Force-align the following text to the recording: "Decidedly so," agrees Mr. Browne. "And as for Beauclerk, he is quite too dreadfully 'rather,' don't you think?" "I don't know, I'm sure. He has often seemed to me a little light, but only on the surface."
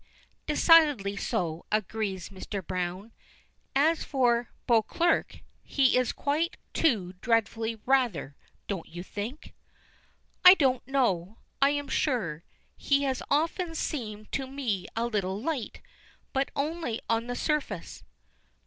"Decidedly 0.47 1.15
so," 1.15 1.63
agrees 1.71 2.29
Mr. 2.29 2.65
Browne. 2.65 3.11
"And 3.75 3.89
as 3.89 4.03
for 4.03 4.49
Beauclerk, 4.65 5.41
he 5.61 5.95
is 5.95 6.11
quite 6.11 6.57
too 6.73 7.13
dreadfully 7.21 7.75
'rather,' 7.85 8.35
don't 8.65 8.89
you 8.89 9.03
think?" 9.03 9.53
"I 10.43 10.55
don't 10.55 10.87
know, 10.87 11.37
I'm 11.61 11.87
sure. 11.87 12.43
He 12.75 13.03
has 13.03 13.21
often 13.29 13.75
seemed 13.75 14.31
to 14.31 14.47
me 14.47 14.87
a 14.95 15.05
little 15.05 15.39
light, 15.39 15.81
but 16.33 16.49
only 16.55 16.99
on 17.07 17.27
the 17.27 17.35
surface." 17.35 18.03